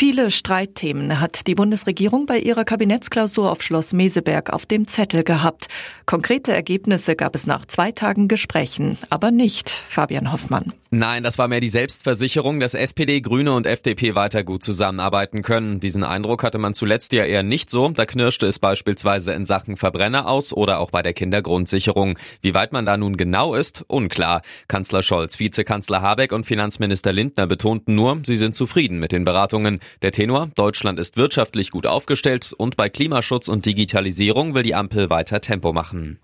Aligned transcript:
Viele 0.00 0.30
Streitthemen 0.30 1.20
hat 1.20 1.46
die 1.46 1.54
Bundesregierung 1.54 2.24
bei 2.24 2.38
ihrer 2.38 2.64
Kabinettsklausur 2.64 3.52
auf 3.52 3.60
Schloss 3.60 3.92
Meseberg 3.92 4.48
auf 4.50 4.64
dem 4.64 4.88
Zettel 4.88 5.24
gehabt. 5.24 5.66
Konkrete 6.06 6.54
Ergebnisse 6.54 7.16
gab 7.16 7.34
es 7.34 7.46
nach 7.46 7.66
zwei 7.66 7.92
Tagen 7.92 8.26
Gesprächen, 8.26 8.96
aber 9.10 9.30
nicht 9.30 9.68
Fabian 9.68 10.32
Hoffmann. 10.32 10.72
Nein, 10.92 11.22
das 11.22 11.38
war 11.38 11.46
mehr 11.46 11.60
die 11.60 11.68
Selbstversicherung, 11.68 12.58
dass 12.58 12.74
SPD, 12.74 13.20
Grüne 13.20 13.52
und 13.52 13.64
FDP 13.64 14.16
weiter 14.16 14.42
gut 14.42 14.64
zusammenarbeiten 14.64 15.42
können. 15.42 15.78
Diesen 15.78 16.02
Eindruck 16.02 16.42
hatte 16.42 16.58
man 16.58 16.74
zuletzt 16.74 17.12
ja 17.12 17.24
eher 17.24 17.44
nicht 17.44 17.70
so. 17.70 17.90
Da 17.90 18.06
knirschte 18.06 18.48
es 18.48 18.58
beispielsweise 18.58 19.32
in 19.32 19.46
Sachen 19.46 19.76
Verbrenner 19.76 20.26
aus 20.26 20.52
oder 20.52 20.80
auch 20.80 20.90
bei 20.90 21.02
der 21.02 21.12
Kindergrundsicherung. 21.12 22.18
Wie 22.42 22.54
weit 22.54 22.72
man 22.72 22.86
da 22.86 22.96
nun 22.96 23.16
genau 23.16 23.54
ist, 23.54 23.84
unklar. 23.86 24.42
Kanzler 24.66 25.04
Scholz, 25.04 25.38
Vizekanzler 25.38 26.02
Habeck 26.02 26.32
und 26.32 26.44
Finanzminister 26.44 27.12
Lindner 27.12 27.46
betonten 27.46 27.94
nur, 27.94 28.18
sie 28.24 28.34
sind 28.34 28.56
zufrieden 28.56 28.98
mit 28.98 29.12
den 29.12 29.24
Beratungen. 29.24 29.78
Der 30.02 30.12
Tenor, 30.12 30.50
Deutschland 30.54 30.98
ist 30.98 31.16
wirtschaftlich 31.16 31.70
gut 31.70 31.86
aufgestellt 31.86 32.52
und 32.56 32.76
bei 32.76 32.88
Klimaschutz 32.88 33.48
und 33.48 33.66
Digitalisierung 33.66 34.54
will 34.54 34.62
die 34.62 34.74
Ampel 34.74 35.10
weiter 35.10 35.40
Tempo 35.40 35.72
machen. 35.72 36.18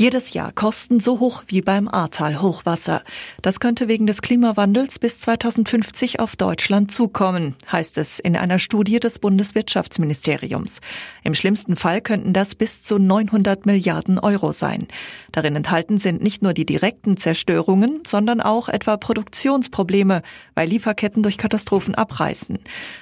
Jedes 0.00 0.32
Jahr 0.32 0.50
Kosten 0.50 0.98
so 0.98 1.20
hoch 1.20 1.42
wie 1.48 1.60
beim 1.60 1.86
Ahrtal 1.86 2.40
Hochwasser. 2.40 3.02
Das 3.42 3.60
könnte 3.60 3.86
wegen 3.86 4.06
des 4.06 4.22
Klimawandels 4.22 4.98
bis 4.98 5.18
2050 5.18 6.20
auf 6.20 6.36
Deutschland 6.36 6.90
zukommen, 6.90 7.54
heißt 7.70 7.98
es 7.98 8.18
in 8.18 8.34
einer 8.34 8.58
Studie 8.58 8.98
des 8.98 9.18
Bundeswirtschaftsministeriums. 9.18 10.80
Im 11.22 11.34
schlimmsten 11.34 11.76
Fall 11.76 12.00
könnten 12.00 12.32
das 12.32 12.54
bis 12.54 12.82
zu 12.82 12.98
900 12.98 13.66
Milliarden 13.66 14.18
Euro 14.18 14.52
sein. 14.52 14.88
Darin 15.32 15.54
enthalten 15.54 15.98
sind 15.98 16.22
nicht 16.22 16.42
nur 16.42 16.54
die 16.54 16.64
direkten 16.64 17.18
Zerstörungen, 17.18 18.00
sondern 18.06 18.40
auch 18.40 18.70
etwa 18.70 18.96
Produktionsprobleme, 18.96 20.22
weil 20.54 20.68
Lieferketten 20.70 21.22
durch 21.22 21.36
Katastrophen 21.36 21.94
abreißen. 21.94 22.58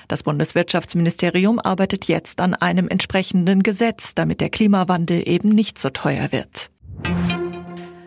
Das 0.09 0.25
Bundeswirtschaftsministerium 0.25 1.61
arbeitet 1.61 2.07
jetzt 2.07 2.41
an 2.41 2.55
einem 2.55 2.89
entsprechenden 2.89 3.63
Gesetz, 3.63 4.17
damit 4.17 4.41
der 4.41 4.51
Klimawandel 4.51 5.23
eben 5.29 5.51
nicht 5.51 5.79
so 5.79 5.91
teuer 5.91 6.33
wird. 6.33 6.73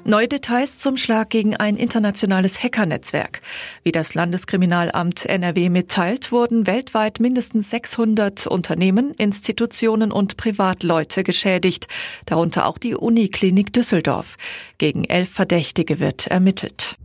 Neue 0.04 0.28
Details 0.28 0.80
zum 0.80 0.98
Schlag 0.98 1.30
gegen 1.30 1.56
ein 1.56 1.78
internationales 1.78 2.64
Hackernetzwerk. 2.64 3.42
Wie 3.84 3.92
das 3.92 4.16
Landeskriminalamt 4.16 5.26
NRW 5.26 5.70
mitteilt, 5.70 6.32
wurden 6.32 6.66
weltweit 6.66 7.20
mindestens 7.20 7.70
600 7.70 8.48
Unternehmen, 8.48 9.14
Institutionen 9.14 10.12
und 10.12 10.38
Privatleute 10.38 11.24
geschädigt, 11.24 11.88
darunter 12.26 12.66
auch 12.66 12.80
die 12.80 12.96
Uniklinik 12.96 13.74
Düsseldorf. 13.74 14.38
Gegen 14.80 15.04
elf 15.04 15.30
Verdächtige 15.30 16.00
wird 16.00 16.26
ermittelt. 16.28 16.98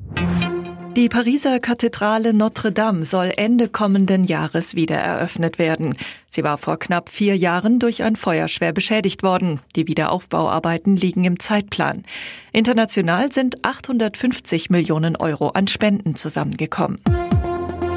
Die 0.96 1.10
Pariser 1.10 1.60
Kathedrale 1.60 2.32
Notre 2.32 2.72
Dame 2.72 3.04
soll 3.04 3.30
Ende 3.36 3.68
kommenden 3.68 4.24
Jahres 4.24 4.74
wieder 4.76 4.96
eröffnet 4.96 5.58
werden. 5.58 5.94
Sie 6.30 6.42
war 6.42 6.56
vor 6.56 6.78
knapp 6.78 7.10
vier 7.10 7.36
Jahren 7.36 7.78
durch 7.78 8.02
ein 8.02 8.16
Feuer 8.16 8.48
schwer 8.48 8.72
beschädigt 8.72 9.22
worden. 9.22 9.60
Die 9.76 9.88
Wiederaufbauarbeiten 9.88 10.96
liegen 10.96 11.24
im 11.24 11.38
Zeitplan. 11.38 12.04
International 12.50 13.30
sind 13.30 13.62
850 13.62 14.70
Millionen 14.70 15.16
Euro 15.16 15.50
an 15.50 15.68
Spenden 15.68 16.16
zusammengekommen. 16.16 16.98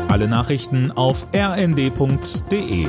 Alle 0.09 0.27
Nachrichten 0.27 0.91
auf 0.91 1.25
rnd.de 1.33 2.87